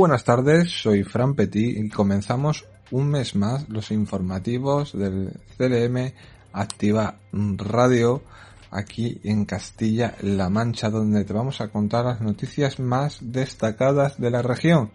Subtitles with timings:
[0.00, 6.14] Buenas tardes, soy Fran Petit y comenzamos un mes más los informativos del CLM
[6.54, 8.22] Activa Radio
[8.70, 14.40] aquí en Castilla-La Mancha donde te vamos a contar las noticias más destacadas de la
[14.40, 14.90] región.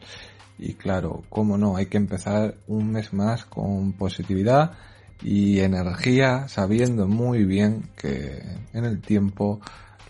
[0.57, 4.71] Y claro, cómo no, hay que empezar un mes más con positividad
[5.21, 8.41] y energía sabiendo muy bien que
[8.73, 9.61] en el tiempo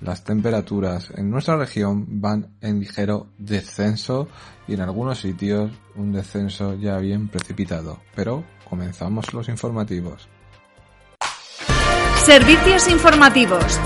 [0.06, 4.28] las temperaturas en nuestra región van en ligero descenso
[4.68, 8.00] y en algunos sitios un descenso ya bien precipitado.
[8.16, 10.30] Pero comenzamos los informativos.
[12.24, 13.80] Servicios informativos.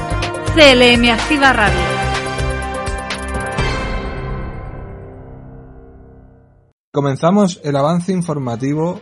[0.56, 1.80] CLM Activa Radio.
[6.92, 9.00] Comenzamos el avance informativo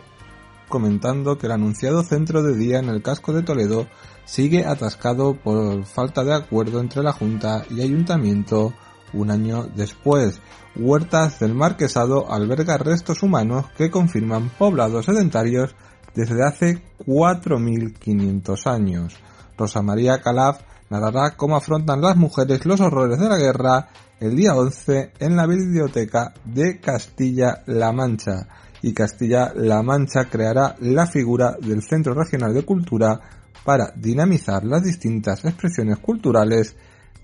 [0.68, 3.88] comentando que el anunciado centro de día en el casco de Toledo
[4.28, 8.74] sigue atascado por falta de acuerdo entre la Junta y Ayuntamiento
[9.14, 10.40] un año después.
[10.76, 15.74] Huertas del Marquesado alberga restos humanos que confirman poblados sedentarios
[16.14, 19.16] desde hace 4.500 años.
[19.56, 23.88] Rosa María Calaf narrará cómo afrontan las mujeres los horrores de la guerra
[24.20, 28.46] el día 11 en la biblioteca de Castilla-La Mancha
[28.82, 33.37] y Castilla-La Mancha creará la figura del Centro Regional de Cultura
[33.68, 36.74] para dinamizar las distintas expresiones culturales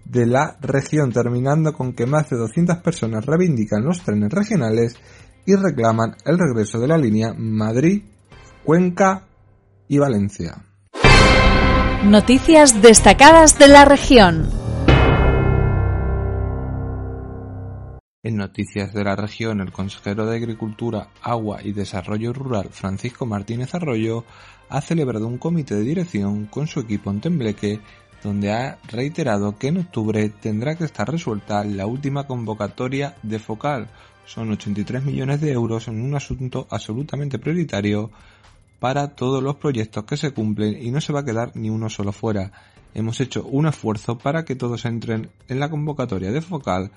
[0.04, 4.94] de la región, terminando con que más de 200 personas reivindican los trenes regionales
[5.46, 8.02] y reclaman el regreso de la línea Madrid,
[8.62, 9.22] Cuenca
[9.88, 10.62] y Valencia.
[12.04, 14.63] Noticias destacadas de la región.
[18.24, 23.74] En noticias de la región, el consejero de Agricultura, Agua y Desarrollo Rural, Francisco Martínez
[23.74, 24.24] Arroyo,
[24.70, 27.80] ha celebrado un comité de dirección con su equipo en Tembleque,
[28.22, 33.88] donde ha reiterado que en octubre tendrá que estar resuelta la última convocatoria de Focal.
[34.24, 38.10] Son 83 millones de euros en un asunto absolutamente prioritario
[38.80, 41.90] para todos los proyectos que se cumplen y no se va a quedar ni uno
[41.90, 42.52] solo fuera.
[42.94, 46.90] Hemos hecho un esfuerzo para que todos entren en la convocatoria de Focal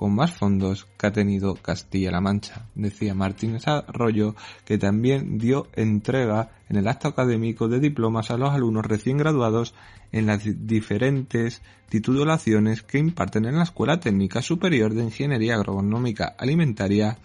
[0.00, 4.34] con más fondos que ha tenido Castilla-La Mancha, decía Martínez Arroyo,
[4.64, 9.74] que también dio entrega en el acto académico de diplomas a los alumnos recién graduados
[10.10, 17.18] en las diferentes titulaciones que imparten en la Escuela Técnica Superior de Ingeniería Agronómica Alimentaria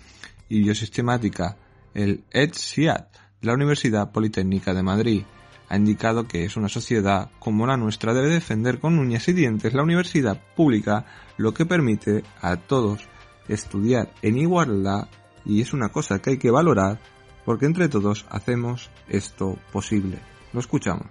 [0.49, 1.55] y Biosistemática,
[1.93, 3.07] el ETSIAT,
[3.39, 5.23] de la Universidad Politécnica de Madrid
[5.69, 9.73] ha indicado que es una sociedad como la nuestra debe defender con uñas y dientes
[9.73, 11.05] la universidad pública,
[11.37, 13.07] lo que permite a todos
[13.47, 15.07] estudiar en igualdad
[15.45, 16.99] y es una cosa que hay que valorar
[17.45, 20.17] porque entre todos hacemos esto posible.
[20.53, 21.07] Lo escuchamos.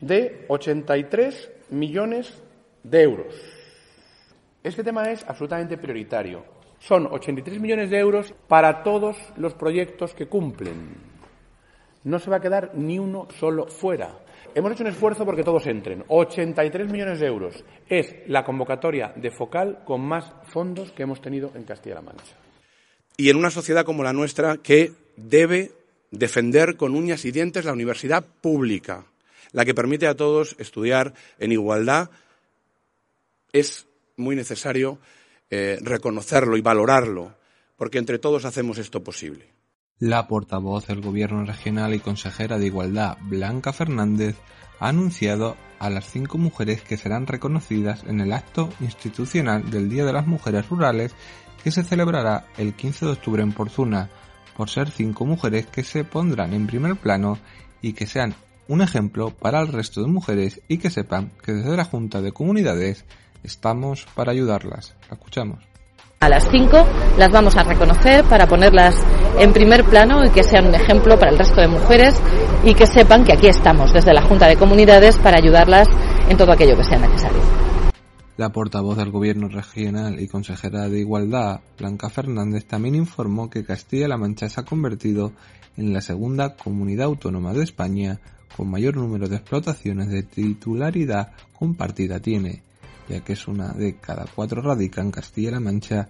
[0.00, 2.42] De 83 millones
[2.82, 3.34] de euros.
[4.62, 6.44] Este tema es absolutamente prioritario.
[6.78, 11.11] Son 83 millones de euros para todos los proyectos que cumplen
[12.04, 14.18] no se va a quedar ni uno solo fuera.
[14.54, 16.04] Hemos hecho un esfuerzo porque todos entren.
[16.08, 17.64] 83 millones de euros.
[17.88, 22.36] Es la convocatoria de Focal con más fondos que hemos tenido en Castilla-La Mancha.
[23.16, 25.72] Y en una sociedad como la nuestra que debe
[26.10, 29.06] defender con uñas y dientes la universidad pública,
[29.52, 32.10] la que permite a todos estudiar en igualdad,
[33.52, 33.86] es
[34.16, 34.98] muy necesario
[35.50, 37.34] eh, reconocerlo y valorarlo,
[37.76, 39.46] porque entre todos hacemos esto posible.
[39.98, 44.36] La portavoz del Gobierno regional y consejera de Igualdad, Blanca Fernández,
[44.80, 50.04] ha anunciado a las cinco mujeres que serán reconocidas en el acto institucional del Día
[50.04, 51.14] de las Mujeres Rurales
[51.62, 54.10] que se celebrará el 15 de octubre en Porzuna,
[54.56, 57.38] por ser cinco mujeres que se pondrán en primer plano
[57.80, 58.34] y que sean
[58.68, 62.32] un ejemplo para el resto de mujeres y que sepan que desde la Junta de
[62.32, 63.04] Comunidades
[63.42, 64.94] estamos para ayudarlas.
[65.08, 65.71] La escuchamos.
[66.22, 66.86] A las cinco
[67.18, 68.94] las vamos a reconocer para ponerlas
[69.40, 72.14] en primer plano y que sean un ejemplo para el resto de mujeres
[72.64, 75.88] y que sepan que aquí estamos desde la Junta de Comunidades para ayudarlas
[76.28, 77.40] en todo aquello que sea necesario.
[78.36, 84.16] La portavoz del Gobierno regional y consejera de Igualdad, Blanca Fernández, también informó que Castilla-La
[84.16, 85.32] Mancha se ha convertido
[85.76, 88.20] en la segunda comunidad autónoma de España
[88.56, 92.62] con mayor número de explotaciones de titularidad compartida tiene
[93.12, 96.08] ya que es una de cada cuatro radica en Castilla-La Mancha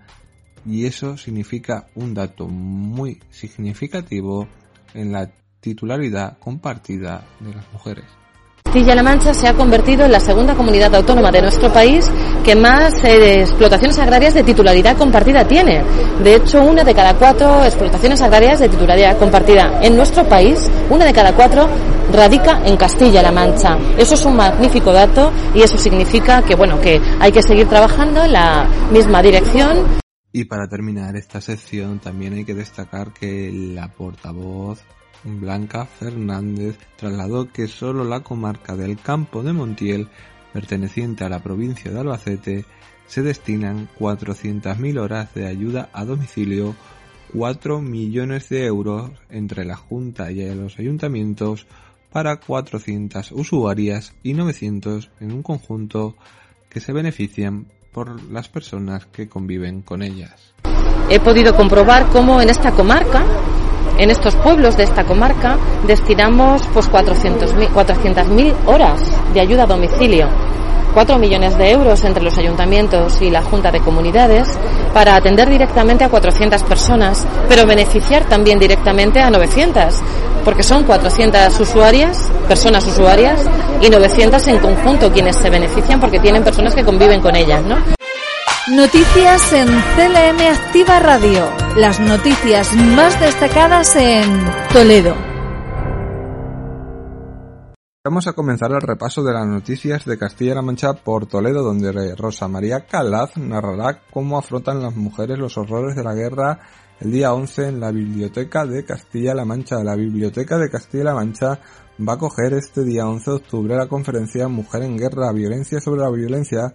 [0.65, 4.47] y eso significa un dato muy significativo
[4.95, 8.22] en la titularidad compartida de las mujeres.
[8.73, 12.11] Castilla-La Mancha se ha convertido en la segunda comunidad autónoma de nuestro país
[12.43, 15.85] que más eh, explotaciones agrarias de titularidad compartida tiene.
[16.25, 21.05] De hecho, una de cada cuatro explotaciones agrarias de titularidad compartida en nuestro país, una
[21.05, 21.69] de cada cuatro
[22.15, 23.77] radica en Castilla-La Mancha.
[23.99, 28.25] Eso es un magnífico dato y eso significa que bueno, que hay que seguir trabajando
[28.25, 29.81] en la misma dirección.
[30.33, 34.83] Y para terminar esta sección también hay que destacar que la portavoz
[35.25, 40.09] Blanca Fernández trasladó que solo la comarca del Campo de Montiel,
[40.53, 42.65] perteneciente a la provincia de Albacete,
[43.07, 46.75] se destinan 400.000 horas de ayuda a domicilio,
[47.33, 51.67] 4 millones de euros entre la Junta y los ayuntamientos
[52.13, 56.15] para 400 usuarias y 900 en un conjunto
[56.69, 60.55] que se benefician por las personas que conviven con ellas.
[61.11, 63.25] He podido comprobar cómo en esta comarca,
[63.99, 65.57] en estos pueblos de esta comarca,
[65.87, 68.27] destinamos pues 400.000 400
[68.67, 69.01] horas
[69.33, 70.29] de ayuda a domicilio
[70.93, 74.49] 4 millones de euros entre los ayuntamientos y la Junta de Comunidades
[74.93, 79.95] para atender directamente a 400 personas, pero beneficiar también directamente a 900,
[80.45, 83.41] porque son 400 usuarias, personas usuarias,
[83.81, 87.77] y 900 en conjunto quienes se benefician porque tienen personas que conviven con ellas, ¿no?
[88.71, 91.51] Noticias en CLM Activa Radio.
[91.77, 94.23] Las noticias más destacadas en
[94.73, 95.17] Toledo.
[98.05, 102.47] Vamos a comenzar el repaso de las noticias de Castilla-La Mancha por Toledo, donde Rosa
[102.47, 106.61] María Calaz narrará cómo afrontan las mujeres los horrores de la guerra
[107.01, 109.83] el día 11 en la Biblioteca de Castilla-La Mancha.
[109.83, 111.59] La Biblioteca de Castilla-La Mancha
[111.99, 116.03] va a coger este día 11 de octubre la conferencia Mujer en Guerra, Violencia sobre
[116.03, 116.73] la Violencia,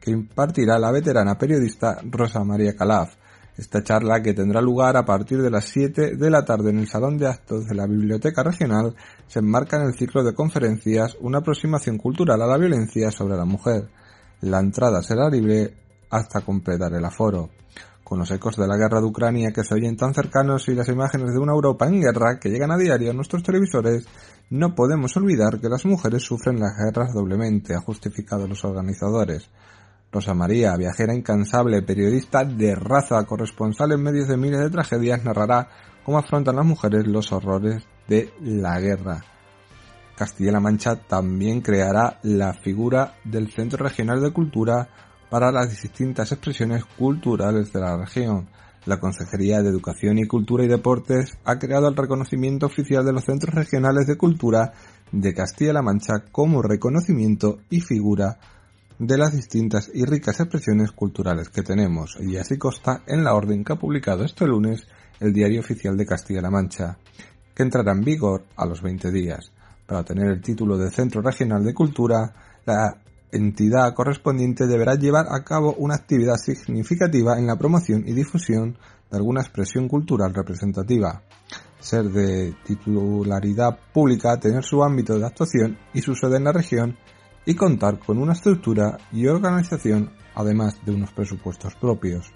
[0.00, 3.10] que impartirá la veterana periodista Rosa María Calaz.
[3.56, 6.88] Esta charla, que tendrá lugar a partir de las 7 de la tarde en el
[6.88, 8.94] Salón de Actos de la Biblioteca Regional,
[9.26, 13.44] se enmarca en el ciclo de conferencias Una aproximación cultural a la violencia sobre la
[13.44, 13.90] mujer.
[14.40, 15.74] La entrada será libre
[16.08, 17.50] hasta completar el aforo.
[18.02, 20.88] Con los ecos de la guerra de Ucrania que se oyen tan cercanos y las
[20.88, 24.06] imágenes de una Europa en guerra que llegan a diario a nuestros televisores,
[24.48, 29.48] no podemos olvidar que las mujeres sufren las guerras doblemente, ha justificado los organizadores.
[30.12, 35.68] Rosa María, viajera incansable, periodista de raza, corresponsal en medios de miles de tragedias, narrará
[36.04, 39.22] cómo afrontan las mujeres los horrores de la guerra.
[40.16, 44.88] Castilla-La Mancha también creará la figura del Centro Regional de Cultura
[45.30, 48.48] para las distintas expresiones culturales de la región.
[48.86, 53.24] La Consejería de Educación y Cultura y Deportes ha creado el reconocimiento oficial de los
[53.24, 54.72] centros regionales de cultura
[55.12, 58.38] de Castilla-La Mancha como reconocimiento y figura
[59.00, 63.64] de las distintas y ricas expresiones culturales que tenemos, y así consta en la orden
[63.64, 64.86] que ha publicado este lunes
[65.20, 66.98] el Diario Oficial de Castilla-La Mancha,
[67.54, 69.52] que entrará en vigor a los 20 días.
[69.86, 72.94] Para obtener el título de Centro Regional de Cultura, la
[73.32, 78.76] entidad correspondiente deberá llevar a cabo una actividad significativa en la promoción y difusión
[79.10, 81.22] de alguna expresión cultural representativa,
[81.78, 86.98] ser de titularidad pública, tener su ámbito de actuación y su sede en la región
[87.46, 92.32] y contar con una estructura y organización además de unos presupuestos propios.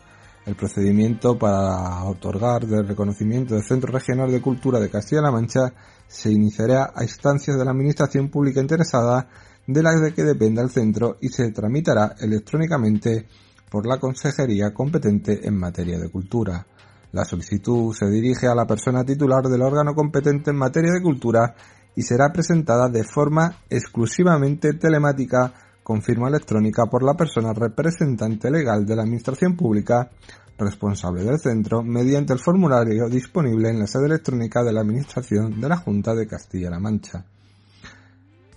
[0.46, 5.72] El procedimiento para otorgar el reconocimiento del Centro Regional de Cultura de Castilla-La Mancha
[6.06, 9.26] se iniciará a instancias de la Administración Pública interesada
[9.66, 13.26] de la que dependa el centro y se tramitará electrónicamente
[13.70, 16.66] por la Consejería competente en materia de cultura.
[17.12, 21.54] La solicitud se dirige a la persona titular del órgano competente en materia de cultura
[21.96, 28.86] y será presentada de forma exclusivamente telemática con firma electrónica por la persona representante legal
[28.86, 30.10] de la Administración Pública
[30.58, 35.68] responsable del centro mediante el formulario disponible en la sede electrónica de la Administración de
[35.68, 37.24] la Junta de Castilla-La Mancha.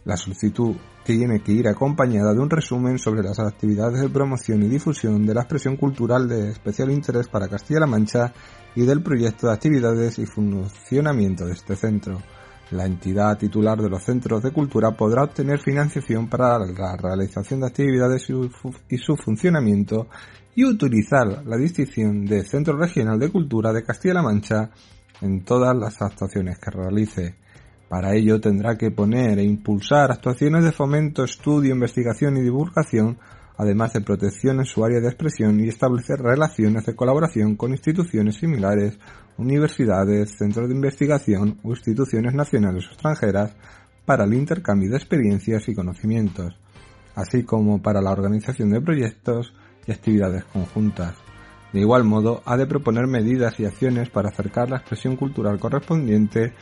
[0.06, 4.70] La solicitud tiene que ir acompañada de un resumen sobre las actividades de promoción y
[4.70, 8.32] difusión de la expresión cultural de especial interés para Castilla-La Mancha
[8.76, 12.20] y del proyecto de actividades y funcionamiento de este centro.
[12.72, 17.68] La entidad titular de los centros de cultura podrá obtener financiación para la realización de
[17.68, 18.28] actividades
[18.90, 20.08] y su funcionamiento
[20.54, 24.70] y utilizar la distinción de Centro Regional de Cultura de Castilla-La Mancha
[25.22, 27.36] en todas las actuaciones que realice.
[27.88, 33.18] Para ello tendrá que poner e impulsar actuaciones de fomento, estudio, investigación y divulgación,
[33.58, 38.36] además de protección en su área de expresión y establecer relaciones de colaboración con instituciones
[38.36, 39.00] similares
[39.38, 43.56] universidades, centros de investigación o instituciones nacionales o extranjeras
[44.06, 46.58] para el intercambio de experiencias y conocimientos,
[47.16, 49.54] así como para la organización de proyectos
[49.86, 51.16] y actividades conjuntas.
[51.74, 56.54] De igual modo, ha de proponer medidas y acciones para acercar la expresión cultural correspondiente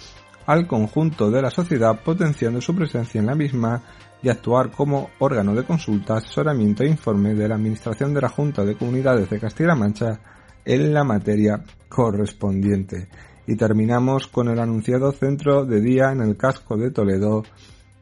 [0.46, 3.84] al conjunto de la sociedad, potenciando su presencia en la misma
[4.26, 8.66] y actuar como órgano de consulta, asesoramiento e informe de la Administración de la Junta
[8.66, 10.20] de Comunidades de Castilla-La Mancha
[10.66, 13.08] en la materia correspondiente.
[13.46, 17.44] Y terminamos con el anunciado centro de día en el casco de Toledo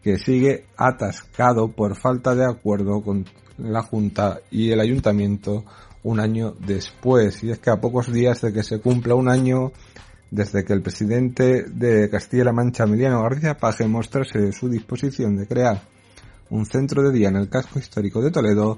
[0.02, 3.26] que sigue atascado por falta de acuerdo con
[3.58, 5.66] la Junta y el Ayuntamiento
[6.04, 7.44] un año después.
[7.44, 9.74] Y es que a pocos días de que se cumpla un año
[10.32, 15.93] desde que el presidente de Castilla-La Mancha, Emiliano García Paje, mostrase su disposición de crear
[16.54, 18.78] un centro de día en el casco histórico de Toledo,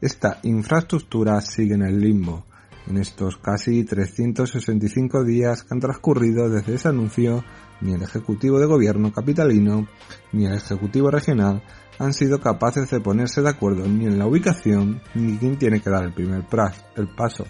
[0.00, 2.44] esta infraestructura sigue en el limbo.
[2.86, 7.44] En estos casi 365 días que han transcurrido desde ese anuncio,
[7.80, 9.88] ni el Ejecutivo de Gobierno capitalino
[10.30, 11.64] ni el Ejecutivo regional
[11.98, 15.90] han sido capaces de ponerse de acuerdo ni en la ubicación ni quién tiene que
[15.90, 17.44] dar el primer paso.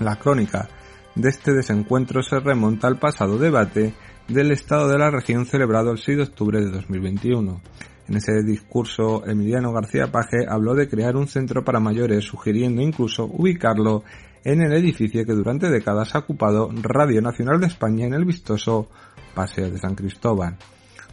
[0.00, 0.68] La crónica
[1.14, 3.94] de este desencuentro se remonta al pasado debate
[4.26, 7.60] del estado de la región celebrado el 6 de octubre de 2021.
[8.08, 13.24] En ese discurso, Emiliano García Paje habló de crear un centro para mayores, sugiriendo incluso
[13.24, 14.04] ubicarlo
[14.44, 18.88] en el edificio que durante décadas ha ocupado Radio Nacional de España en el vistoso
[19.34, 20.56] Paseo de San Cristóbal.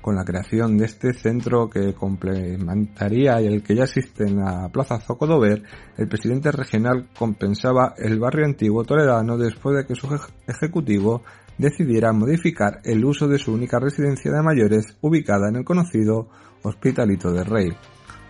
[0.02, 5.00] Con la creación de este centro que complementaría el que ya existe en la Plaza
[5.00, 5.64] Zocodover,
[5.98, 10.08] el presidente regional compensaba el barrio antiguo toledano después de que su
[10.46, 11.24] ejecutivo
[11.58, 16.28] decidiera modificar el uso de su única residencia de mayores ubicada en el conocido
[16.64, 17.78] Hospitalito de Rey,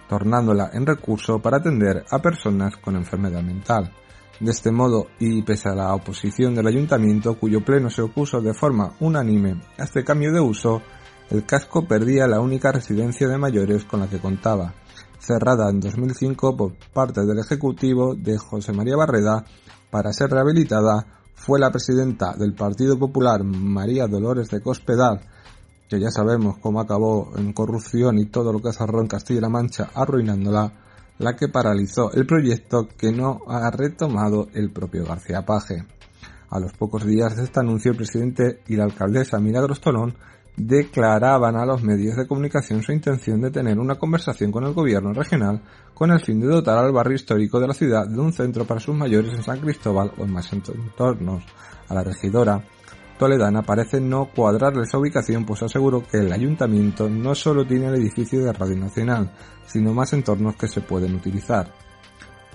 [0.10, 3.92] tornándola en recurso para atender a personas con enfermedad mental.
[4.40, 8.54] De este modo, y pese a la oposición del ayuntamiento, cuyo pleno se opuso de
[8.54, 10.82] forma unánime a este cambio de uso,
[11.30, 14.74] el casco perdía la única residencia de mayores con la que contaba,
[15.20, 19.46] cerrada en 2005 por parte del Ejecutivo de José María Barreda
[19.90, 25.22] para ser rehabilitada, fue la presidenta del Partido Popular, María Dolores de Cospedal,
[25.94, 29.92] que ya sabemos cómo acabó en corrupción y todo lo que cerró en Castilla-La Mancha
[29.94, 30.74] arruinándola,
[31.20, 35.86] la que paralizó el proyecto que no ha retomado el propio García Paje.
[36.50, 40.16] A los pocos días de este anuncio, el presidente y la alcaldesa Milagros Tolón
[40.58, 45.14] declaraban a los medios de comunicación su intención de tener una conversación con el gobierno
[45.14, 45.62] regional
[45.94, 48.80] con el fin de dotar al barrio histórico de la ciudad de un centro para
[48.80, 51.44] sus mayores en San Cristóbal o en más entornos.
[51.88, 52.64] A la regidora
[53.18, 57.96] toledana parece no cuadrarle esa ubicación, pues aseguró que el ayuntamiento no solo tiene el
[57.96, 59.32] edificio de Radio Nacional,
[59.66, 61.72] sino más entornos que se pueden utilizar.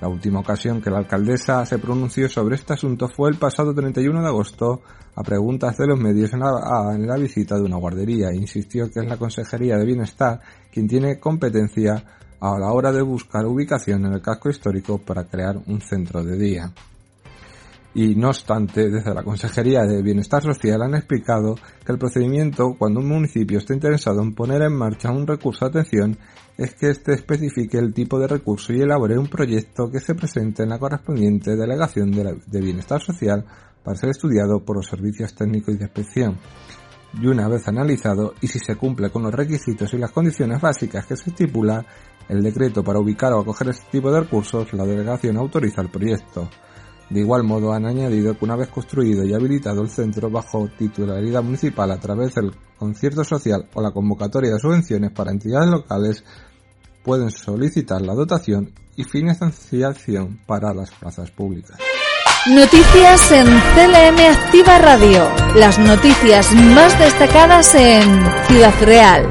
[0.01, 4.23] La última ocasión que la alcaldesa se pronunció sobre este asunto fue el pasado 31
[4.23, 4.83] de agosto
[5.17, 9.01] a preguntas de los medios en la, en la visita de una guardería insistió que
[9.01, 10.41] es la Consejería de Bienestar
[10.73, 12.05] quien tiene competencia
[12.39, 16.37] a la hora de buscar ubicación en el casco histórico para crear un centro de
[16.39, 16.73] día
[17.99, 23.01] y no obstante, desde la Consejería de Bienestar Social han explicado que el procedimiento cuando
[23.01, 26.17] un municipio está interesado en poner en marcha un recurso de atención
[26.57, 30.63] es que éste especifique el tipo de recurso y elabore un proyecto que se presente
[30.63, 33.45] en la correspondiente delegación de, Bienestar Social
[33.83, 36.39] para ser estudiado por los servicios técnicos y de inspección.
[37.21, 41.05] Y una vez analizado y si se cumple con los requisitos y las condiciones básicas
[41.05, 41.85] que se estipula
[42.29, 46.49] el decreto para ubicar o acoger este tipo de recursos, la delegación autoriza el proyecto.
[47.11, 51.43] De igual modo han añadido que una vez construido y habilitado el centro bajo titularidad
[51.43, 56.23] municipal a través del concierto social o la convocatoria de subvenciones para entidades locales,
[57.03, 61.79] pueden solicitar la dotación y financiación para las plazas públicas.
[62.47, 65.25] Noticias en CLM Activa Radio.
[65.57, 69.27] Las noticias más destacadas en Ciudad Real.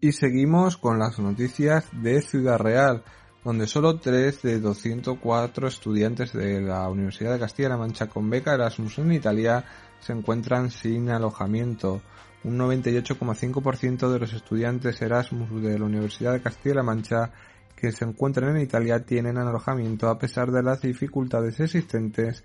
[0.00, 3.02] Y seguimos con las noticias de Ciudad Real
[3.46, 8.98] donde solo 3 de 204 estudiantes de la Universidad de Castilla-La Mancha con beca Erasmus
[8.98, 9.64] en Italia
[10.00, 12.02] se encuentran sin alojamiento.
[12.42, 17.30] Un 98,5% de los estudiantes Erasmus de la Universidad de Castilla-La Mancha
[17.76, 22.42] que se encuentran en Italia tienen alojamiento a pesar de las dificultades existentes,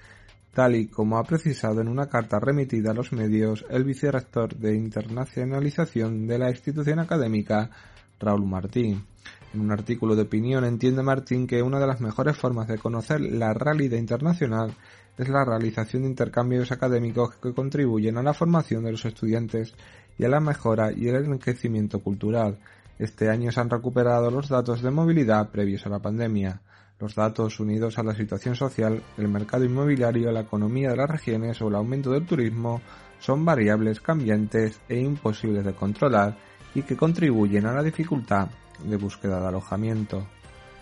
[0.54, 4.76] tal y como ha precisado en una carta remitida a los medios el vicerrector de
[4.76, 7.72] internacionalización de la institución académica,
[8.20, 9.08] Raúl Martín.
[9.54, 13.20] En un artículo de opinión entiende Martín que una de las mejores formas de conocer
[13.20, 14.74] la realidad internacional
[15.18, 19.74] es la realización de intercambios académicos que contribuyen a la formación de los estudiantes
[20.18, 22.60] y a la mejora y el enriquecimiento cultural.
[22.98, 26.62] Este año se han recuperado los datos de movilidad previos a la pandemia.
[26.98, 31.62] Los datos unidos a la situación social, el mercado inmobiliario, la economía de las regiones
[31.62, 32.82] o el aumento del turismo
[33.20, 36.38] son variables cambiantes e imposibles de controlar
[36.74, 38.48] y que contribuyen a la dificultad
[38.84, 40.28] de búsqueda de alojamiento.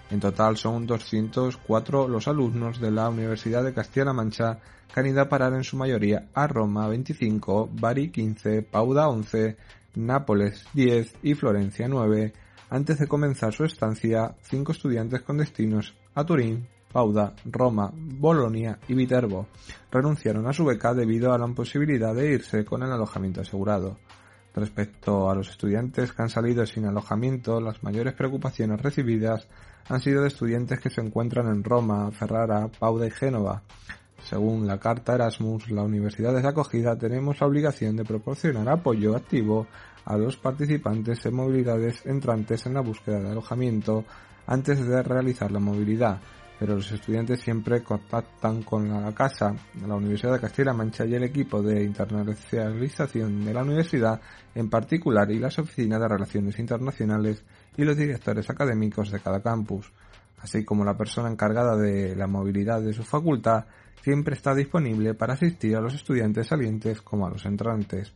[0.10, 4.60] En total son 204 los alumnos de la Universidad de Castilla-La Mancha
[4.92, 9.56] que han ido a parar en su mayoría a Roma 25, Bari 15, Pauda 11,
[9.96, 12.34] Nápoles 10 y Florencia 9.
[12.72, 18.96] Antes de comenzar su estancia, cinco estudiantes con destinos a Turín, Pauda, Roma, Bolonia y
[18.96, 19.48] Viterbo
[19.92, 23.98] renunciaron a su beca debido a la imposibilidad de irse con el alojamiento asegurado.
[24.56, 29.48] Respecto a los estudiantes que han salido sin alojamiento, las mayores preocupaciones recibidas
[29.88, 33.62] han sido de estudiantes que se encuentran en Roma, Ferrara, Pauda y Génova.
[34.24, 39.68] Según la Carta Erasmus, la universidad de acogida tenemos la obligación de proporcionar apoyo activo
[40.06, 44.04] a los participantes en movilidades entrantes en la búsqueda de alojamiento
[44.48, 46.20] antes de realizar la movilidad,
[46.60, 49.56] pero los estudiantes siempre contactan con la casa,
[49.88, 54.20] la Universidad de Castilla-La Mancha y el equipo de internacionalización de la universidad
[54.54, 57.46] en particular y las oficinas de relaciones internacionales
[57.78, 59.90] y los directores académicos de cada campus,
[60.42, 63.64] así como la persona encargada de la movilidad de su facultad,
[64.04, 68.14] siempre está disponible para asistir a los estudiantes salientes como a los entrantes.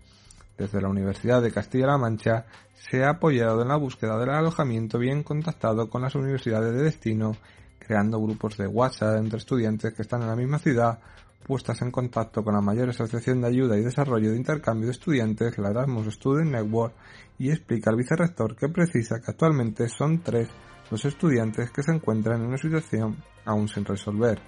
[0.58, 5.24] Desde la Universidad de Castilla-La Mancha se ha apoyado en la búsqueda del alojamiento bien
[5.24, 7.38] contactado con las universidades de destino
[7.86, 11.00] creando grupos de WhatsApp entre estudiantes que están en la misma ciudad,
[11.46, 15.58] puestas en contacto con la mayor asociación de ayuda y desarrollo de intercambio de estudiantes,
[15.58, 16.94] la Erasmus Student Network,
[17.38, 20.50] y explica al vicerrector que precisa que actualmente son tres
[20.90, 24.40] los estudiantes que se encuentran en una situación aún sin resolver.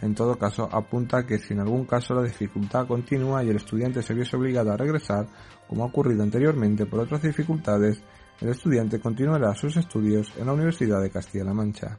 [0.00, 4.02] En todo caso, apunta que si en algún caso la dificultad continúa y el estudiante
[4.02, 5.26] se viese obligado a regresar,
[5.66, 8.00] como ha ocurrido anteriormente por otras dificultades,
[8.40, 11.98] el estudiante continuará sus estudios en la Universidad de Castilla-La Mancha.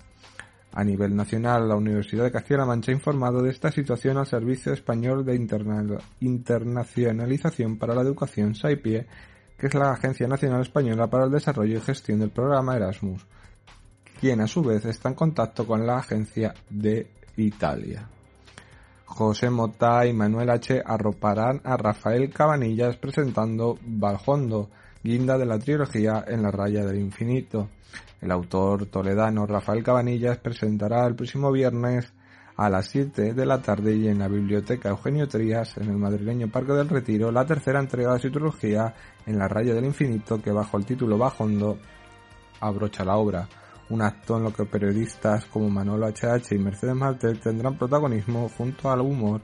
[0.72, 4.72] A nivel nacional, la Universidad de Castilla-La Mancha ha informado de esta situación al Servicio
[4.72, 5.36] Español de
[6.22, 9.08] Internacionalización para la Educación, SAIPIE,
[9.58, 13.26] que es la Agencia Nacional Española para el Desarrollo y Gestión del Programa Erasmus,
[14.20, 18.08] quien a su vez está en contacto con la agencia de Italia.
[19.06, 20.84] José Mota y Manuel H.
[20.86, 24.70] arroparán a Rafael Cabanillas presentando Valjondo,
[25.04, 27.70] guinda de la trilogía En la raya del infinito.
[28.22, 32.12] El autor toledano Rafael Cabanillas presentará el próximo viernes
[32.58, 36.52] a las 7 de la tarde y en la Biblioteca Eugenio Trías, en el madrileño
[36.52, 38.94] Parque del Retiro, la tercera entrega de su trilogía
[39.26, 41.78] En la raya del infinito, que bajo el título Bajondo
[42.60, 43.48] abrocha la obra.
[43.90, 48.92] Un acto en lo que periodistas como Manolo HH y Mercedes Martel tendrán protagonismo junto
[48.92, 49.40] al humor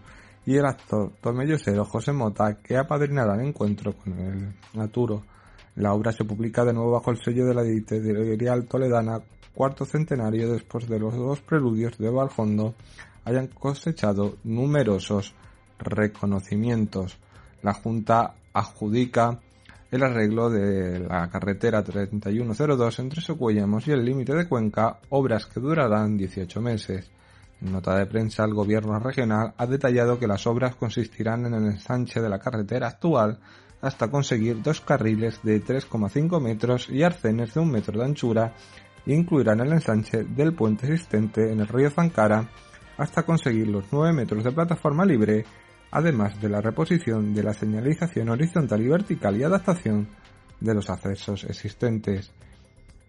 [0.45, 5.23] y el actor tomellosero José Mota, que apadrinará el encuentro con el Naturo.
[5.75, 9.21] La obra se publica de nuevo bajo el sello de la editorial toledana
[9.53, 12.75] cuarto centenario después de los dos preludios de Valjondo
[13.23, 15.33] hayan cosechado numerosos
[15.79, 17.17] reconocimientos.
[17.61, 19.39] La Junta adjudica
[19.91, 25.59] el arreglo de la carretera 3102 entre Socuellamos y el límite de Cuenca, obras que
[25.59, 27.09] durarán 18 meses.
[27.61, 31.65] En nota de prensa, el gobierno regional ha detallado que las obras consistirán en el
[31.65, 33.39] ensanche de la carretera actual
[33.85, 38.53] hasta conseguir dos carriles de 3,5 metros y arcenes de un metro de anchura
[39.05, 42.49] e incluirán el ensanche del puente existente en el río Zancara
[42.97, 45.45] hasta conseguir los 9 metros de plataforma libre,
[45.91, 50.07] además de la reposición de la señalización horizontal y vertical y adaptación
[50.59, 52.33] de los accesos existentes.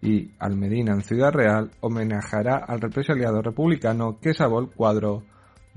[0.02, 5.22] Y Almedina en Ciudad Real homenajeará al represaliado republicano que salvó el cuadro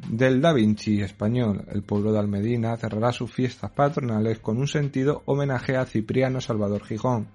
[0.07, 1.65] del Da Vinci español.
[1.71, 6.83] El pueblo de Almedina cerrará sus fiestas patronales con un sentido homenaje a Cipriano Salvador
[6.83, 7.27] Gijón,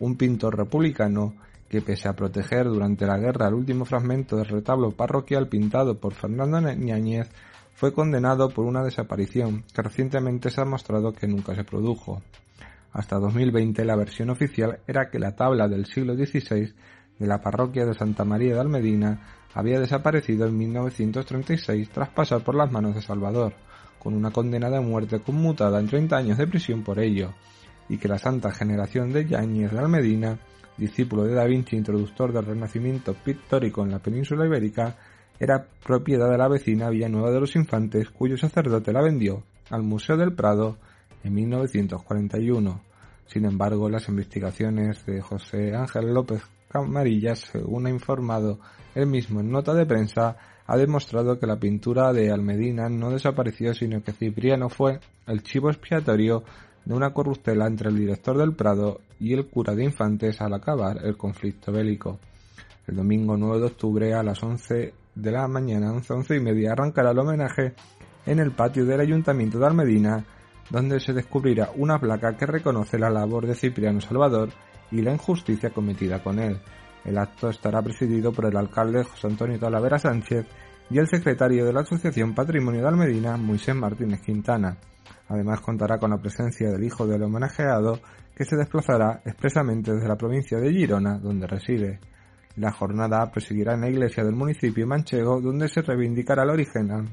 [0.00, 1.34] un pintor republicano
[1.68, 6.14] que pese a proteger durante la guerra el último fragmento del retablo parroquial pintado por
[6.14, 7.28] Fernando Ñañez,
[7.74, 12.22] fue condenado por una desaparición que recientemente se ha mostrado que nunca se produjo.
[12.92, 16.72] Hasta 2020 la versión oficial era que la tabla del siglo XVI
[17.18, 22.56] de la parroquia de Santa María de Almedina había desaparecido en 1936 tras pasar por
[22.56, 23.54] las manos de Salvador,
[23.98, 27.32] con una condena de muerte conmutada en 30 años de prisión por ello,
[27.88, 30.38] y que la santa generación de Yáñez de Almedina,
[30.76, 34.96] discípulo de Da Vinci, introductor del renacimiento pictórico en la península ibérica,
[35.38, 40.16] era propiedad de la vecina Villanueva de los Infantes, cuyo sacerdote la vendió al Museo
[40.16, 40.76] del Prado
[41.22, 42.80] en 1941.
[43.26, 46.42] Sin embargo, las investigaciones de José Ángel López
[46.74, 48.58] Camarillas, según ha informado
[48.96, 53.74] él mismo en nota de prensa, ha demostrado que la pintura de Almedina no desapareció,
[53.74, 56.42] sino que Cipriano fue el chivo expiatorio
[56.84, 60.98] de una corruptela entre el director del Prado y el cura de Infantes al acabar
[61.04, 62.18] el conflicto bélico.
[62.88, 66.72] El domingo 9 de octubre a las 11 de la mañana, 11, 11 y media,
[66.72, 67.74] arrancará el homenaje
[68.26, 70.24] en el patio del Ayuntamiento de Almedina,
[70.70, 74.48] donde se descubrirá una placa que reconoce la labor de Cipriano Salvador
[74.94, 76.56] y la injusticia cometida con él.
[77.04, 80.46] El acto estará presidido por el alcalde José Antonio Talavera Sánchez
[80.88, 84.78] y el secretario de la Asociación Patrimonio de Almedina, Moisés Martínez Quintana.
[85.28, 87.98] Además contará con la presencia del hijo del homenajeado,
[88.36, 91.98] que se desplazará expresamente desde la provincia de Girona, donde reside.
[92.56, 97.08] La jornada proseguirá en la iglesia del municipio manchego, donde se reivindicará el origen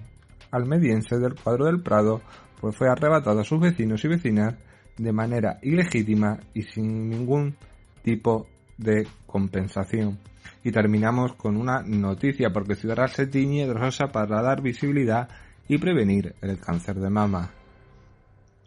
[0.51, 2.21] almediense del cuadro del Prado,
[2.59, 4.53] pues fue arrebatado a sus vecinos y vecinas
[4.97, 7.55] de manera ilegítima y sin ningún
[8.03, 10.19] tipo de compensación.
[10.63, 15.29] Y terminamos con una noticia, porque Ciudad se tiñe de rosa para dar visibilidad
[15.67, 17.51] y prevenir el cáncer de mama.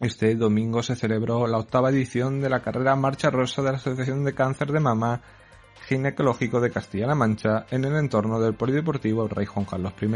[0.00, 4.24] Este domingo se celebró la octava edición de la carrera Marcha Rosa de la Asociación
[4.24, 5.22] de Cáncer de Mama
[5.86, 10.06] Ginecológico de Castilla-La Mancha en el entorno del Polideportivo Rey Juan Carlos I,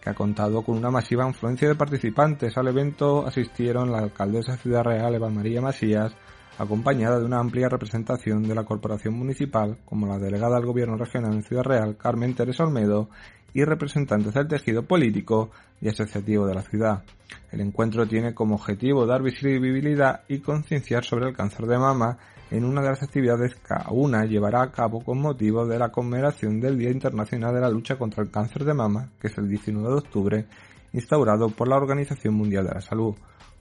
[0.00, 2.56] que ha contado con una masiva influencia de participantes.
[2.56, 6.14] Al evento asistieron la alcaldesa de Ciudad Real, Eva María Masías,
[6.58, 11.32] acompañada de una amplia representación de la corporación municipal, como la delegada del Gobierno regional
[11.32, 13.08] en Ciudad Real, Carmen Teresa Olmedo,
[13.54, 17.02] y representantes del tejido político y asociativo de la ciudad.
[17.50, 22.18] El encuentro tiene como objetivo dar visibilidad y concienciar sobre el cáncer de mama
[22.50, 26.60] en una de las actividades que una llevará a cabo con motivo de la conmemoración
[26.60, 29.88] del Día Internacional de la Lucha contra el Cáncer de Mama, que es el 19
[29.88, 30.46] de octubre,
[30.92, 33.14] instaurado por la Organización Mundial de la Salud,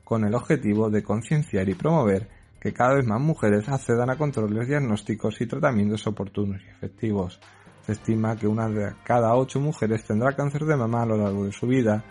[0.04, 4.68] con el objetivo de concienciar y promover que cada vez más mujeres accedan a controles
[4.68, 7.40] diagnósticos y tratamientos oportunos y efectivos.
[7.86, 11.46] Se estima que una de cada ocho mujeres tendrá cáncer de mama a lo largo
[11.46, 12.04] de su vida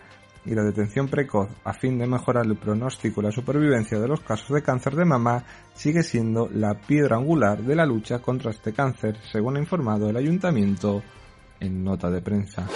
[0.47, 4.21] y la detención precoz a fin de mejorar el pronóstico y la supervivencia de los
[4.21, 8.73] casos de cáncer de mama sigue siendo la piedra angular de la lucha contra este
[8.73, 11.03] cáncer, según ha informado el ayuntamiento
[11.61, 12.69] en nota de prensa.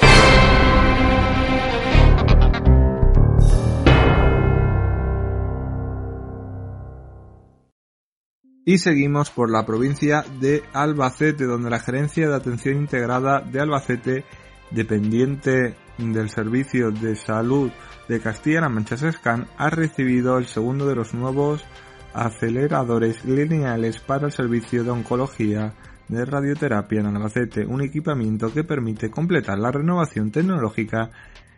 [8.65, 14.25] Y seguimos por la provincia de Albacete, donde la Gerencia de Atención Integrada de Albacete,
[14.71, 17.71] dependiente del Servicio de Salud
[18.09, 21.65] de Castilla-La Mancha SESCAN, ha recibido el segundo de los nuevos
[22.13, 25.75] aceleradores lineales para el servicio de oncología
[26.09, 31.11] de radioterapia en Albacete, un equipamiento que permite completar la renovación tecnológica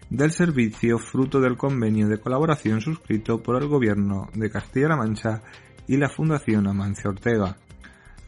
[0.08, 5.42] del servicio fruto del convenio de colaboración suscrito por el Gobierno de Castilla-La Mancha
[5.86, 7.56] y la Fundación Amancio Ortega.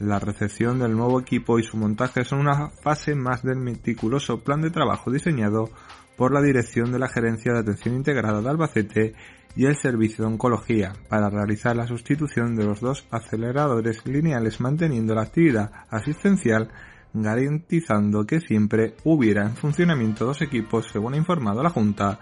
[0.00, 4.60] La recepción del nuevo equipo y su montaje son una fase más del meticuloso plan
[4.60, 5.70] de trabajo diseñado
[6.16, 9.14] por la Dirección de la Gerencia de Atención Integrada de Albacete
[9.56, 15.14] y el Servicio de Oncología para realizar la sustitución de los dos aceleradores lineales manteniendo
[15.14, 16.70] la actividad asistencial
[17.12, 22.18] garantizando que siempre hubiera en funcionamiento dos equipos según ha informado la Junta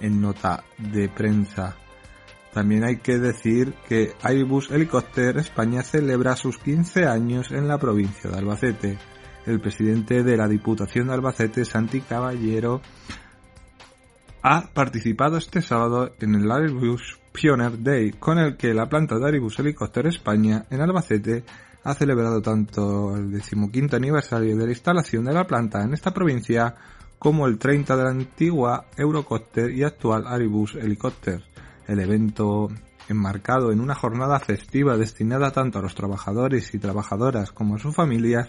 [0.00, 1.83] en nota de prensa.
[2.54, 8.30] También hay que decir que Airbus Helicopter España celebra sus 15 años en la provincia
[8.30, 8.96] de Albacete.
[9.44, 12.80] El presidente de la Diputación de Albacete, Santi Caballero,
[14.40, 19.26] ha participado este sábado en el Airbus Pioneer Day, con el que la planta de
[19.26, 21.42] Airbus Helicopter España en Albacete
[21.82, 26.76] ha celebrado tanto el decimoquinto aniversario de la instalación de la planta en esta provincia
[27.18, 31.53] como el 30 de la antigua Eurocopter y actual Airbus Helicopter.
[31.86, 32.68] El evento,
[33.08, 37.94] enmarcado en una jornada festiva destinada tanto a los trabajadores y trabajadoras como a sus
[37.94, 38.48] familias,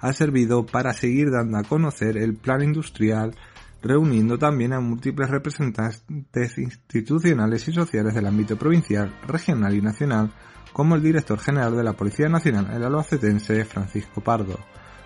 [0.00, 3.34] ha servido para seguir dando a conocer el plan industrial,
[3.82, 10.32] reuniendo también a múltiples representantes institucionales y sociales del ámbito provincial, regional y nacional,
[10.72, 14.58] como el director general de la Policía Nacional, el albacetense Francisco Pardo.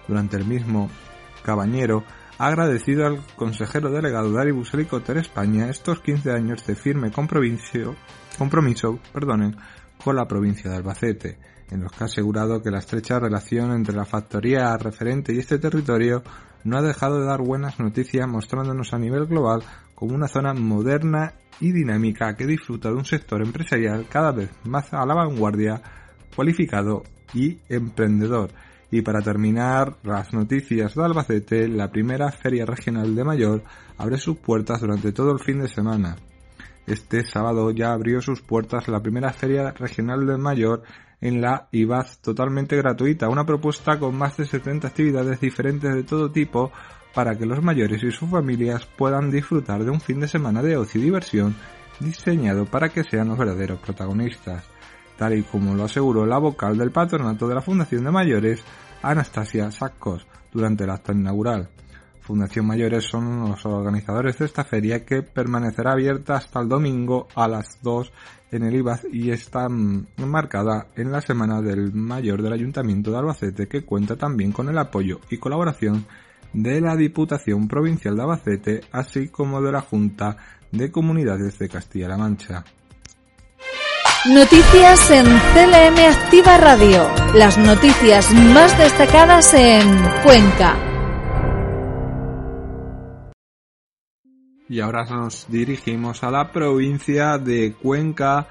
[0.07, 0.91] Durante el mismo,
[1.43, 2.05] Cabañero
[2.39, 7.95] ha agradecido al consejero delegado de Aribus Helicopter España estos 15 años de firme compromiso,
[8.39, 9.57] compromiso perdonen,
[10.03, 11.39] con la provincia de Albacete,
[11.71, 15.59] en los que ha asegurado que la estrecha relación entre la factoría referente y este
[15.59, 16.23] territorio
[16.65, 19.63] no ha dejado de dar buenas noticias mostrándonos a nivel global
[19.95, 24.93] como una zona moderna y dinámica que disfruta de un sector empresarial cada vez más
[24.93, 25.81] a la vanguardia,
[26.35, 28.51] cualificado y emprendedor
[28.95, 33.65] y para terminar, las noticias de Albacete, la primera feria regional de Mayor
[33.99, 36.15] abre sus puertas durante todo el fin de semana.
[36.87, 40.85] Este sábado ya abrió sus puertas la primera feria regional de Mayor
[41.21, 46.31] en la IBAZ totalmente gratuita, una propuesta con más de 70 actividades diferentes de todo
[46.31, 46.71] tipo
[47.13, 50.77] para que los mayores y sus familias puedan disfrutar de un fin de semana de
[50.77, 51.57] ocio y diversión
[51.99, 54.65] diseñado para que sean los verdaderos protagonistas.
[55.17, 58.65] Tal y como lo aseguró la vocal del patronato de la Fundación de Mayores,
[59.11, 61.69] Anastasia Sacos durante el acto inaugural.
[62.21, 67.47] Fundación Mayores son los organizadores de esta feria que permanecerá abierta hasta el domingo a
[67.47, 68.11] las 2
[68.51, 73.69] en el IBAZ y está enmarcada en la Semana del Mayor del Ayuntamiento de Albacete
[73.69, 76.07] que cuenta también con el apoyo y colaboración
[76.55, 80.39] de la Diputación Provincial de Albacete así como de la Junta
[80.73, 82.65] de Comunidades de Castilla-La Mancha.
[84.27, 87.07] Noticias en CLM Activa Radio.
[87.35, 89.87] Las noticias más destacadas en
[90.23, 90.79] Cuenca.
[94.67, 98.49] Y ahora nos dirigimos a la provincia de Cuenca,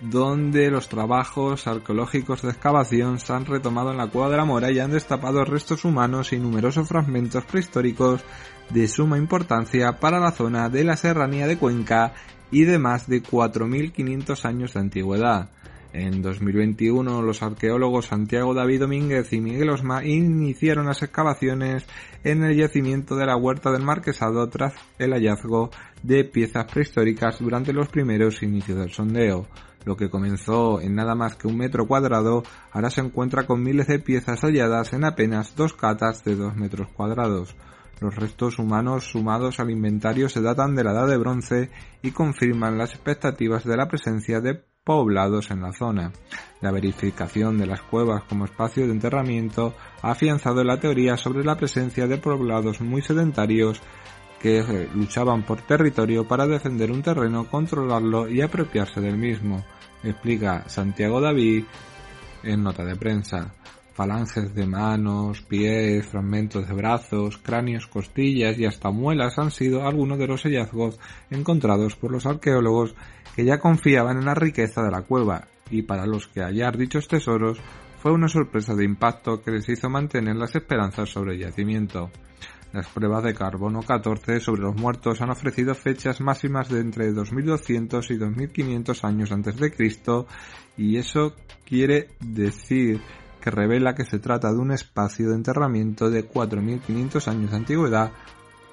[0.00, 4.70] donde los trabajos arqueológicos de excavación se han retomado en la Cueva de la Mora
[4.70, 8.24] y han destapado restos humanos y numerosos fragmentos prehistóricos
[8.70, 12.14] de suma importancia para la zona de la serranía de Cuenca
[12.52, 15.50] y de más de 4.500 años de antigüedad.
[15.92, 21.86] En 2021 los arqueólogos Santiago David Domínguez y Miguel Osma iniciaron las excavaciones
[22.24, 25.70] en el yacimiento de la Huerta del Marquesado tras el hallazgo
[26.02, 29.46] de piezas prehistóricas durante los primeros inicios del sondeo.
[29.84, 33.88] Lo que comenzó en nada más que un metro cuadrado ahora se encuentra con miles
[33.88, 37.54] de piezas halladas en apenas dos catas de dos metros cuadrados.
[38.02, 41.70] Los restos humanos sumados al inventario se datan de la Edad de Bronce
[42.02, 46.10] y confirman las expectativas de la presencia de poblados en la zona.
[46.60, 51.56] La verificación de las cuevas como espacio de enterramiento ha afianzado la teoría sobre la
[51.56, 53.80] presencia de poblados muy sedentarios
[54.40, 59.64] que eh, luchaban por territorio para defender un terreno, controlarlo y apropiarse del mismo,
[60.02, 61.66] explica Santiago David
[62.42, 63.54] en nota de prensa.
[63.94, 70.18] Falanges de manos, pies, fragmentos de brazos, cráneos, costillas y hasta muelas han sido algunos
[70.18, 70.98] de los hallazgos
[71.30, 72.94] encontrados por los arqueólogos
[73.36, 77.08] que ya confiaban en la riqueza de la cueva y para los que hallar dichos
[77.08, 77.60] tesoros
[78.02, 82.10] fue una sorpresa de impacto que les hizo mantener las esperanzas sobre el yacimiento.
[82.72, 88.10] Las pruebas de carbono 14 sobre los muertos han ofrecido fechas máximas de entre 2200
[88.10, 90.26] y 2500 años antes de Cristo
[90.76, 93.00] y eso quiere decir
[93.42, 98.12] que revela que se trata de un espacio de enterramiento de 4.500 años de antigüedad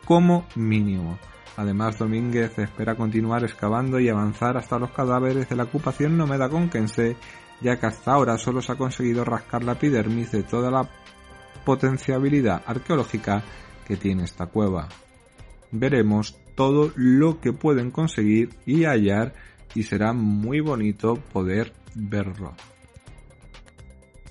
[0.05, 1.17] como mínimo.
[1.57, 7.17] Además, Domínguez espera continuar excavando y avanzar hasta los cadáveres de la ocupación nómada conquense,
[7.59, 10.87] ya que hasta ahora solo se ha conseguido rascar la epidermis de toda la
[11.65, 13.43] potenciabilidad arqueológica
[13.85, 14.87] que tiene esta cueva.
[15.71, 19.33] Veremos todo lo que pueden conseguir y hallar
[19.75, 22.53] y será muy bonito poder verlo.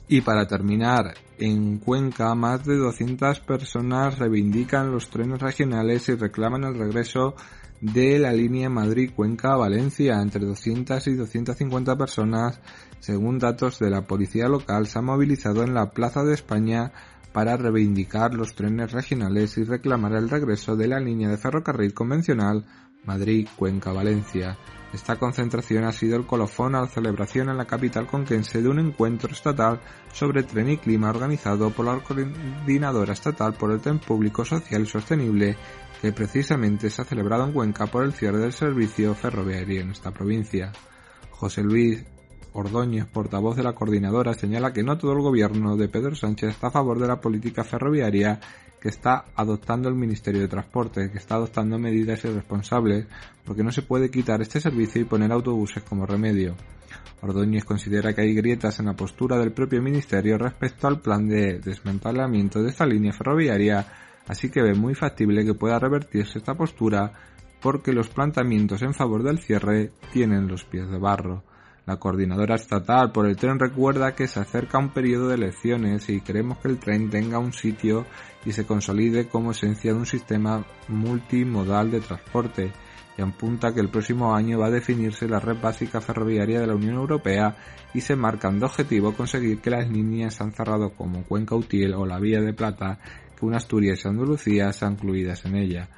[0.08, 6.64] Y para terminar, en Cuenca más de 200 personas reivindican los trenes regionales y reclaman
[6.64, 7.34] el regreso
[7.82, 10.20] de la línea Madrid-Cuenca-Valencia.
[10.22, 12.58] Entre 200 y 250 personas,
[13.00, 16.90] según datos de la policía local, se han movilizado en la Plaza de España
[17.32, 22.64] para reivindicar los trenes regionales y reclamar el regreso de la línea de ferrocarril convencional
[23.08, 24.58] Madrid-Cuenca-Valencia.
[24.92, 28.78] Esta concentración ha sido el colofón a la celebración en la capital conquense de un
[28.78, 29.80] encuentro estatal
[30.12, 34.86] sobre tren y clima organizado por la Coordinadora Estatal por el Tren Público Social y
[34.86, 35.56] Sostenible,
[36.00, 40.10] que precisamente se ha celebrado en Cuenca por el cierre del servicio ferroviario en esta
[40.10, 40.72] provincia.
[41.30, 42.04] José Luis
[42.52, 46.68] Ordóñez, portavoz de la coordinadora, señala que no todo el gobierno de Pedro Sánchez está
[46.68, 48.40] a favor de la política ferroviaria
[48.80, 53.06] que está adoptando el Ministerio de Transporte, que está adoptando medidas irresponsables,
[53.44, 56.54] porque no se puede quitar este servicio y poner autobuses como remedio.
[57.20, 61.58] Ordóñez considera que hay grietas en la postura del propio Ministerio respecto al plan de
[61.58, 63.86] desmantelamiento de esta línea ferroviaria,
[64.28, 67.12] así que ve muy factible que pueda revertirse esta postura
[67.60, 71.42] porque los planteamientos en favor del cierre tienen los pies de barro.
[71.88, 76.20] La coordinadora estatal por el tren recuerda que se acerca un periodo de elecciones y
[76.20, 78.04] queremos que el tren tenga un sitio
[78.44, 82.72] y se consolide como esencia de un sistema multimodal de transporte
[83.16, 86.74] y apunta que el próximo año va a definirse la red básica ferroviaria de la
[86.74, 87.56] Unión Europea
[87.94, 92.04] y se marcan de objetivo conseguir que las líneas sean cerrado como Cuenca Utiel o
[92.04, 92.98] la Vía de Plata,
[93.34, 95.88] que una Asturias y Andalucía sean incluidas en ella.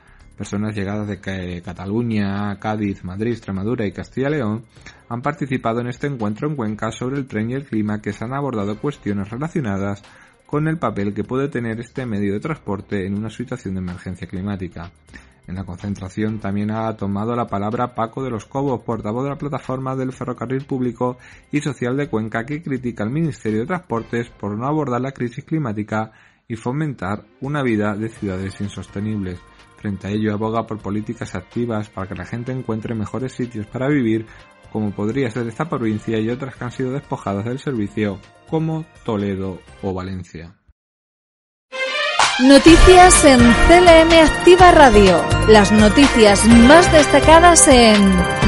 [0.40, 4.64] Personas llegadas de Cataluña, Cádiz, Madrid, Extremadura y Castilla-León
[5.11, 8.24] han participado en este encuentro en Cuenca sobre el tren y el clima que se
[8.24, 10.03] han abordado cuestiones relacionadas
[10.46, 14.26] con el papel que puede tener este medio de transporte en una situación de emergencia
[14.26, 14.90] climática.
[15.46, 19.37] En la concentración también ha tomado la palabra Paco de los Cobos, portavoz de la
[19.37, 21.18] plataforma del Ferrocarril Público
[21.53, 25.44] y Social de Cuenca, que critica al Ministerio de Transportes por no abordar la crisis
[25.44, 26.12] climática
[26.48, 29.38] y fomentar una vida de ciudades insostenibles.
[29.81, 33.88] Frente a ello aboga por políticas activas para que la gente encuentre mejores sitios para
[33.88, 34.27] vivir,
[34.71, 39.59] como podría ser esta provincia y otras que han sido despojadas del servicio, como Toledo
[39.83, 40.55] o Valencia.
[42.40, 45.23] Noticias en CLM Activa Radio.
[45.49, 48.01] Las noticias más destacadas en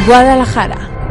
[0.07, 1.02] Guadalajara.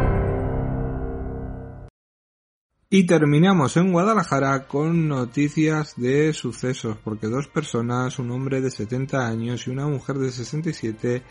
[2.94, 9.26] Y terminamos en Guadalajara con noticias de sucesos, porque dos personas, un hombre de 70
[9.26, 11.22] años y una mujer de 67,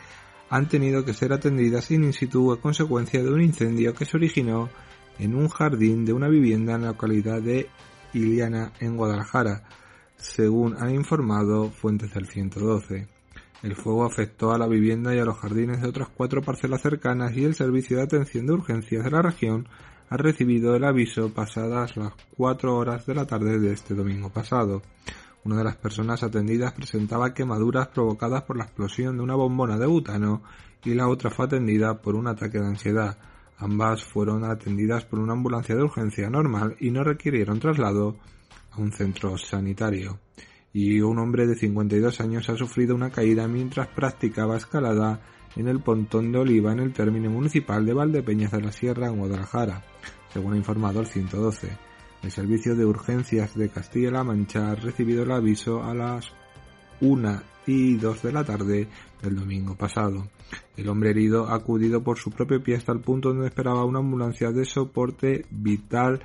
[0.50, 4.72] han tenido que ser atendidas in situ a consecuencia de un incendio que se originó
[5.20, 7.70] en un jardín de una vivienda en la localidad de
[8.12, 9.62] Iliana, en Guadalajara,
[10.16, 13.08] según han informado fuentes del 112.
[13.62, 17.38] El fuego afectó a la vivienda y a los jardines de otras cuatro parcelas cercanas
[17.38, 19.68] y el servicio de atención de urgencias de la región
[20.12, 24.82] ha recibido el aviso pasadas las 4 horas de la tarde de este domingo pasado.
[25.46, 29.86] Una de las personas atendidas presentaba quemaduras provocadas por la explosión de una bombona de
[29.86, 30.44] butano
[30.84, 33.18] y la otra fue atendida por un ataque de ansiedad.
[33.58, 38.18] Ambas fueron atendidas por una ambulancia de urgencia normal y no requirieron traslado
[38.72, 40.20] a un centro sanitario.
[40.74, 45.22] Y un hombre de 52 años ha sufrido una caída mientras practicaba escalada
[45.56, 49.18] en el pontón de Oliva en el término municipal de Valdepeñas de la Sierra en
[49.18, 49.84] Guadalajara,
[50.34, 51.70] según ha informado el 112.
[52.24, 56.32] El servicio de urgencias de Castilla-La Mancha ha recibido el aviso a las
[57.02, 58.88] 1 y 2 de la tarde
[59.22, 60.28] del domingo pasado.
[60.78, 64.00] El hombre herido ha acudido por su propio pie hasta el punto donde esperaba una
[64.00, 66.22] ambulancia de soporte vital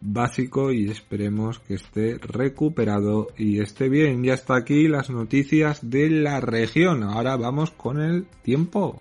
[0.00, 4.22] básico y esperemos que esté recuperado y esté bien.
[4.22, 7.02] Ya está aquí las noticias de la región.
[7.02, 9.00] Ahora vamos con el tiempo.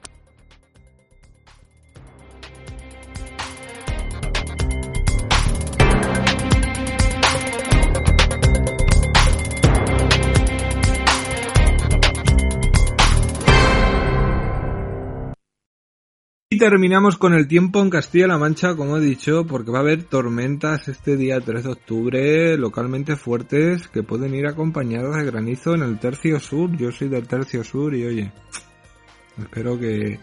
[16.59, 20.89] Terminamos con el tiempo en Castilla-La Mancha, como he dicho, porque va a haber tormentas
[20.89, 25.99] este día 3 de octubre localmente fuertes que pueden ir acompañadas de granizo en el
[25.99, 26.75] tercio sur.
[26.75, 28.33] Yo soy del tercio sur y oye,
[29.37, 30.19] espero que,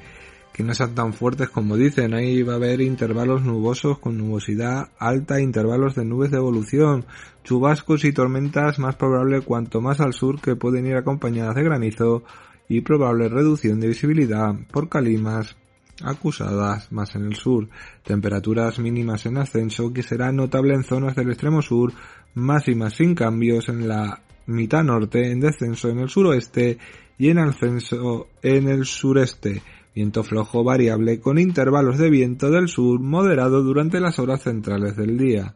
[0.52, 2.12] que no sean tan fuertes como dicen.
[2.12, 7.06] Ahí va a haber intervalos nubosos con nubosidad alta, intervalos de nubes de evolución,
[7.44, 12.24] chubascos y tormentas más probable cuanto más al sur que pueden ir acompañadas de granizo
[12.68, 15.56] y probable reducción de visibilidad por calimas,
[16.02, 17.68] acusadas más en el sur,
[18.02, 21.92] temperaturas mínimas en ascenso que será notable en zonas del extremo sur,
[22.34, 26.78] máximas sin cambios en la mitad norte, en descenso en el suroeste
[27.18, 29.62] y en ascenso en el sureste.
[29.94, 35.16] Viento flojo variable con intervalos de viento del sur moderado durante las horas centrales del
[35.16, 35.54] día.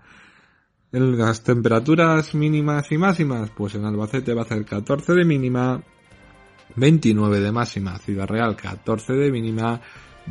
[0.92, 5.80] En las temperaturas mínimas y máximas, pues en Albacete va a ser 14 de mínima,
[6.74, 9.80] 29 de máxima, Ciudad Real 14 de mínima,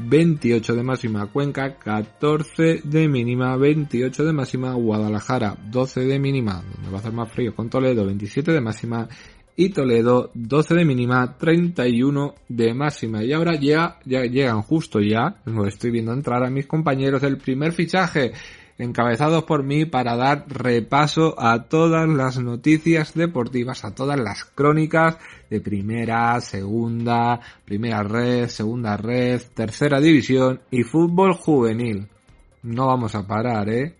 [0.08, 6.90] 28 de máxima Cuenca, 14 de mínima, 28 de máxima Guadalajara, 12 de mínima, donde
[6.90, 9.08] va a hacer más frío con Toledo, 27 de máxima
[9.56, 13.24] y Toledo 12 de mínima, 31 de máxima.
[13.24, 17.38] Y ahora ya, ya llegan justo ya, lo estoy viendo entrar a mis compañeros del
[17.38, 18.32] primer fichaje
[18.80, 25.18] encabezados por mí para dar repaso a todas las noticias deportivas, a todas las crónicas
[25.50, 32.08] de primera, segunda, primera red, segunda red, tercera división y fútbol juvenil.
[32.63, 33.96] No vamos a parar, ¿eh?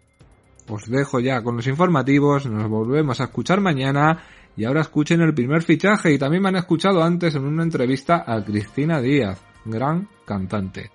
[0.70, 4.24] Os dejo ya con los informativos, nos volvemos a escuchar mañana
[4.56, 8.24] y ahora escuchen el primer fichaje y también me han escuchado antes en una entrevista
[8.26, 10.92] a Cristina Díaz, gran cantante.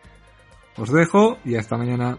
[0.77, 2.19] Os dejo y hasta mañana.